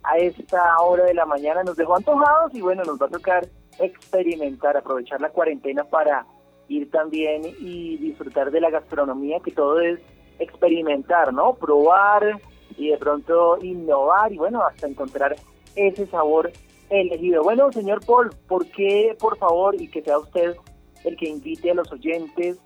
a 0.03 0.19
esta 0.19 0.79
hora 0.81 1.05
de 1.05 1.15
la 1.15 1.25
mañana. 1.25 1.63
Nos 1.65 1.79
dejó 1.79 1.97
antojados 1.97 2.55
y 2.55 2.61
bueno, 2.61 2.85
nos 2.85 3.01
va 3.01 3.07
a 3.07 3.11
tocar 3.11 3.49
experimentar, 3.81 4.77
aprovechar 4.77 5.23
la 5.23 5.31
cuarentena 5.31 5.85
para 5.85 6.27
ir 6.69 6.91
también 6.91 7.43
y 7.59 7.97
disfrutar 7.99 8.51
de 8.51 8.61
la 8.61 8.71
gastronomía, 8.71 9.41
que 9.41 9.53
todo 9.53 9.81
es 9.81 10.01
experimentar, 10.39 11.33
¿no? 11.33 11.55
Probar 11.55 12.41
y 12.77 12.89
de 12.89 12.99
pronto 12.99 13.59
innovar 13.63 14.33
y 14.33 14.39
bueno, 14.39 14.63
hasta 14.63 14.87
encontrar 14.87 15.37
ese 15.77 16.07
sabor 16.07 16.53
elegido. 16.91 17.43
Bueno, 17.43 17.73
señor 17.73 18.05
Paul, 18.05 18.31
¿por 18.49 18.67
qué, 18.67 19.17
por 19.19 19.37
favor, 19.39 19.75
y 19.81 19.89
que 19.89 20.03
sea 20.03 20.19
usted 20.19 20.57
el 21.05 21.17
que 21.17 21.29
invite 21.29 21.71
a 21.71 21.75
los 21.75 21.91
oyentes, 21.93 22.59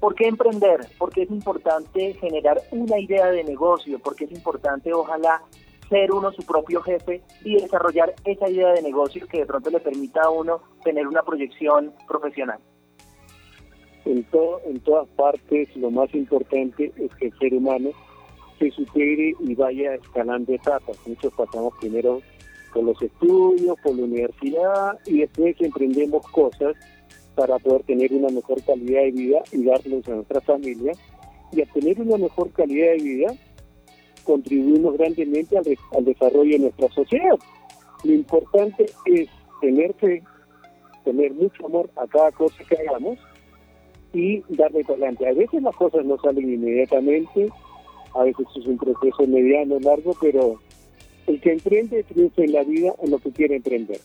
¿por 0.00 0.14
qué 0.14 0.28
emprender? 0.28 0.86
Porque 0.98 1.22
es 1.22 1.30
importante 1.30 2.14
generar 2.14 2.60
una 2.70 2.98
idea 2.98 3.26
de 3.30 3.44
negocio, 3.44 3.98
porque 3.98 4.24
es 4.24 4.32
importante, 4.32 4.92
ojalá, 4.92 5.42
ser 5.88 6.12
uno 6.12 6.32
su 6.32 6.44
propio 6.44 6.82
jefe 6.82 7.22
y 7.44 7.60
desarrollar 7.60 8.14
esa 8.24 8.48
idea 8.48 8.72
de 8.72 8.82
negocio 8.82 9.26
que 9.28 9.38
de 9.38 9.46
pronto 9.46 9.70
le 9.70 9.80
permita 9.80 10.22
a 10.22 10.30
uno 10.30 10.60
tener 10.82 11.06
una 11.06 11.22
proyección 11.22 11.92
profesional. 12.08 12.58
En, 14.06 14.22
todo, 14.24 14.60
en 14.64 14.78
todas 14.80 15.08
partes 15.08 15.74
lo 15.76 15.90
más 15.90 16.14
importante 16.14 16.92
es 16.96 17.12
que 17.16 17.26
el 17.26 17.38
ser 17.38 17.54
humano 17.54 17.90
se 18.58 18.70
supere 18.70 19.34
y 19.40 19.54
vaya 19.56 19.96
escalando 19.96 20.54
etapas. 20.54 20.96
Muchos 21.06 21.32
pasamos 21.34 21.74
primero 21.80 22.22
por 22.72 22.84
los 22.84 23.02
estudios, 23.02 23.76
por 23.82 23.96
la 23.96 24.04
universidad 24.04 24.98
y 25.06 25.18
después 25.18 25.56
emprendemos 25.60 26.24
cosas 26.28 26.76
para 27.34 27.58
poder 27.58 27.82
tener 27.82 28.12
una 28.12 28.28
mejor 28.28 28.62
calidad 28.62 29.02
de 29.02 29.10
vida 29.10 29.42
y 29.50 29.64
darles 29.64 30.08
a 30.08 30.14
nuestra 30.14 30.40
familia. 30.40 30.92
Y 31.52 31.62
a 31.62 31.66
tener 31.66 32.00
una 32.00 32.16
mejor 32.16 32.50
calidad 32.52 32.92
de 32.92 33.02
vida 33.02 33.34
contribuimos 34.24 34.96
grandemente 34.96 35.58
al, 35.58 35.64
al 35.96 36.04
desarrollo 36.04 36.52
de 36.52 36.58
nuestra 36.60 36.88
sociedad. 36.90 37.38
Lo 38.04 38.12
importante 38.12 38.86
es 39.04 39.28
tener 39.60 39.94
fe, 39.94 40.22
tener 41.04 41.34
mucho 41.34 41.66
amor 41.66 41.90
a 41.96 42.06
cada 42.06 42.30
cosa 42.32 42.56
que 42.68 42.76
hagamos 42.76 43.18
y 44.12 44.42
darle 44.48 44.82
para 44.82 44.94
adelante. 44.94 45.28
A 45.28 45.32
veces 45.32 45.62
las 45.62 45.76
cosas 45.76 46.04
no 46.04 46.18
salen 46.18 46.52
inmediatamente, 46.52 47.48
a 48.14 48.24
veces 48.24 48.46
es 48.56 48.66
un 48.66 48.78
proceso 48.78 49.26
mediano, 49.26 49.78
largo, 49.80 50.14
pero 50.20 50.60
el 51.26 51.40
que 51.40 51.52
emprende 51.52 52.02
triunfa 52.04 52.42
en 52.42 52.52
la 52.52 52.62
vida 52.62 52.92
en 53.02 53.10
lo 53.10 53.18
que 53.18 53.30
quiere 53.30 53.56
emprender. 53.56 54.00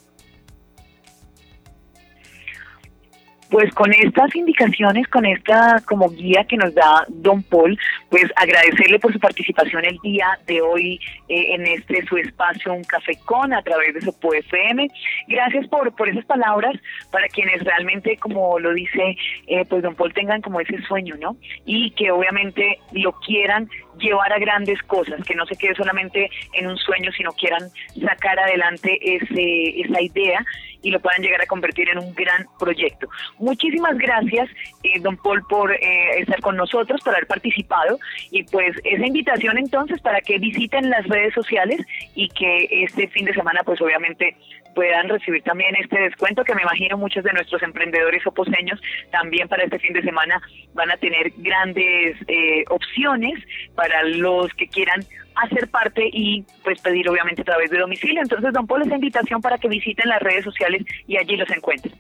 Pues 3.52 3.70
con 3.74 3.92
estas 3.94 4.34
indicaciones, 4.34 5.10
con 5.10 5.26
esta 5.26 5.84
como 5.86 6.10
guía 6.10 6.46
que 6.46 6.56
nos 6.56 6.74
da 6.74 7.06
Don 7.10 7.44
Paul, 7.44 7.78
pues 8.10 8.24
agradecerle 8.38 8.98
por 8.98 9.12
su 9.12 9.20
participación 9.20 9.84
el 9.84 9.98
día 9.98 10.40
de 10.48 10.62
hoy 10.62 10.98
eh, 11.28 11.56
en 11.56 11.68
este 11.68 12.06
su 12.06 12.16
espacio 12.16 12.72
Un 12.74 12.86
Café 12.86 13.20
Con 13.26 13.54
a 13.54 13.62
través 13.62 13.94
de 13.94 14.00
Sopo 14.00 14.34
FM. 14.34 14.88
Gracias 15.28 15.68
por, 15.68 15.94
por 15.98 16.08
esas 16.08 16.24
palabras 16.24 16.76
para 17.12 17.28
quienes 17.28 17.62
realmente, 17.66 18.16
como 18.16 18.58
lo 18.58 18.74
dice, 18.74 19.18
eh, 19.48 19.66
pues 19.68 19.84
Don 19.84 19.96
Paul 19.96 20.14
tengan 20.14 20.42
como 20.42 20.62
ese 20.62 20.82
sueño, 20.84 21.16
¿no? 21.20 21.36
Y 21.66 21.92
que 21.92 22.10
obviamente 22.10 22.80
lo 22.94 23.12
quieran 23.20 23.70
llevar 24.00 24.32
a 24.32 24.40
grandes 24.40 24.82
cosas, 24.84 25.24
que 25.26 25.36
no 25.36 25.46
se 25.46 25.58
quede 25.58 25.76
solamente 25.76 26.30
en 26.54 26.68
un 26.68 26.78
sueño, 26.78 27.12
sino 27.12 27.32
quieran 27.34 27.64
sacar 28.00 28.40
adelante 28.40 28.98
ese, 29.02 29.82
esa 29.82 30.02
idea 30.02 30.46
y 30.82 30.92
lo 30.92 31.00
puedan 31.00 31.22
llegar 31.22 31.42
a 31.42 31.46
convertir 31.46 31.90
en 31.90 32.00
un 32.00 32.14
gran 32.14 32.46
proyecto. 32.60 33.08
Muchísimas 33.40 33.98
gracias, 33.98 34.50
eh, 34.84 35.00
don 35.00 35.18
Paul, 35.18 35.44
por 35.48 35.72
eh, 35.72 36.20
estar 36.20 36.40
con 36.42 36.56
nosotros, 36.58 37.02
por 37.02 37.14
haber 37.14 37.28
participado 37.28 38.00
y 38.32 38.44
pues 38.44 38.76
esa 38.84 39.06
invitación 39.06 39.58
entonces 39.58 40.02
para 40.02 40.22
que 40.22 40.38
visiten 40.38 40.90
las 40.90 41.08
redes 41.08 41.34
sociales 41.34 41.86
y 42.16 42.30
que 42.30 42.68
este 42.84 43.08
fin 43.08 43.26
de 43.26 43.34
semana 43.34 43.62
pues 43.66 43.82
obviamente 43.82 44.36
puedan 44.74 45.10
recibir 45.10 45.44
también 45.44 45.76
este 45.76 46.00
descuento 46.00 46.44
que 46.44 46.56
me 46.56 46.62
imagino 46.62 46.98
muchos 46.98 47.24
de 47.24 47.34
nuestros 47.34 47.62
emprendedores 47.64 48.26
oposeños 48.26 48.80
también 49.12 49.48
para 49.48 49.64
este 49.64 49.80
fin 49.80 49.94
de 49.94 50.02
semana 50.02 50.42
van 50.74 50.92
a 50.92 50.98
tener 50.98 51.32
grandes 51.38 52.18
eh, 52.28 52.64
opciones 52.70 53.40
para 53.76 54.04
los 54.04 54.54
que 54.54 54.68
quieran 54.68 55.04
hacer 55.36 55.70
parte 55.70 56.10
y 56.12 56.46
pues 56.64 56.82
pedir 56.82 57.10
obviamente 57.10 57.42
a 57.42 57.46
través 57.46 57.70
de 57.70 57.80
domicilio. 57.80 58.22
Entonces, 58.22 58.54
don 58.54 58.68
Paul, 58.68 58.84
esa 58.84 58.96
invitación 58.96 59.42
para 59.42 59.58
que 59.58 59.68
visiten 59.68 60.10
las 60.10 60.22
redes 60.22 60.44
sociales 60.44 60.84
y 61.08 61.18
allí 61.18 61.36
los 61.38 61.50
encuentren. 61.50 61.94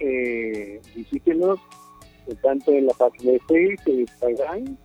Eh, 0.00 0.80
visítenos 0.94 1.60
tanto 2.42 2.72
en 2.72 2.86
la 2.86 2.94
página 2.94 3.32
de 3.32 3.40
Facebook, 3.40 3.82
en 3.86 4.00
Instagram, 4.00 4.78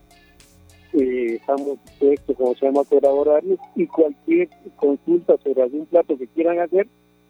eh, 0.94 1.36
estamos 1.36 1.78
dispuestos, 1.86 2.38
como 2.38 2.56
se 2.56 2.66
llama, 2.66 2.82
a 2.82 2.86
colaborarles 2.86 3.60
y 3.76 3.88
cualquier 3.88 4.50
consulta 4.76 5.38
sobre 5.44 5.64
algún 5.64 5.86
plato 5.86 6.18
que 6.18 6.28
quieran 6.28 6.60
hacer, 6.60 6.88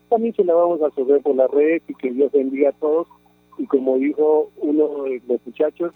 también 0.09 0.33
se 0.33 0.43
la 0.43 0.53
vamos 0.53 0.81
a 0.81 0.89
resolver 0.89 1.21
por 1.21 1.35
las 1.35 1.51
redes 1.51 1.83
y 1.87 1.93
que 1.93 2.11
Dios 2.11 2.31
bendiga 2.31 2.69
a 2.69 2.73
todos. 2.73 3.07
Y 3.57 3.65
como 3.65 3.97
dijo 3.97 4.49
uno 4.57 5.03
de 5.03 5.21
los 5.27 5.45
muchachos, 5.45 5.93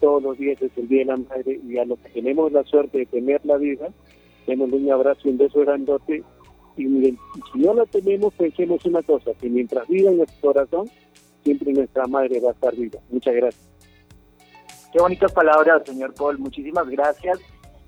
todos 0.00 0.22
los 0.22 0.38
días 0.38 0.60
es 0.60 0.70
el 0.76 0.88
Día 0.88 1.00
de 1.00 1.04
la 1.06 1.16
Madre 1.16 1.60
y 1.66 1.78
a 1.78 1.84
los 1.84 1.98
que 2.00 2.08
tenemos 2.10 2.52
la 2.52 2.64
suerte 2.64 2.98
de 2.98 3.06
tener 3.06 3.40
la 3.44 3.56
vida, 3.56 3.88
tenemos 4.44 4.72
un 4.72 4.90
abrazo 4.90 5.20
y 5.24 5.30
un 5.30 5.38
beso 5.38 5.60
grandote. 5.60 6.22
Y 6.76 6.84
si 6.84 7.58
no 7.58 7.72
la 7.72 7.86
tenemos, 7.86 8.34
pensemos 8.34 8.84
una 8.84 9.02
cosa, 9.02 9.32
que 9.40 9.48
mientras 9.48 9.88
viva 9.88 10.10
en 10.10 10.18
nuestro 10.18 10.52
corazón, 10.52 10.90
siempre 11.42 11.72
nuestra 11.72 12.06
madre 12.06 12.40
va 12.40 12.50
a 12.50 12.52
estar 12.52 12.74
viva. 12.76 12.98
Muchas 13.10 13.34
gracias. 13.34 13.75
Qué 14.92 15.00
bonitas 15.00 15.32
palabras, 15.32 15.82
señor 15.84 16.14
Paul. 16.14 16.38
Muchísimas 16.38 16.88
gracias. 16.88 17.38